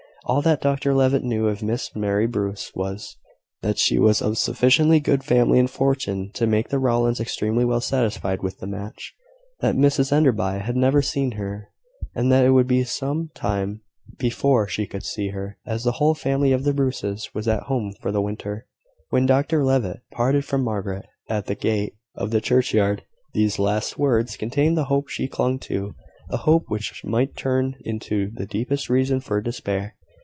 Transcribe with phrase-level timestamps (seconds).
[0.25, 3.17] All that Dr Levitt knew of Miss Mary Bruce was,
[3.63, 7.81] that she was of sufficiently good family and fortune to make the Rowlands extremely well
[7.81, 9.15] satisfied with the match;
[9.61, 11.69] that Mrs Enderby had never seen her,
[12.13, 13.81] and that it would be some time
[14.19, 17.91] before she could see her, as the whole family of the Bruces was at Rome
[17.99, 18.67] for the winter.
[19.09, 24.37] When Dr Levitt parted from Margaret at the gate of the churchyard, these last words
[24.37, 25.95] contained the hope she clung to
[26.29, 29.95] a hope which might turn into the deepest reason for despair.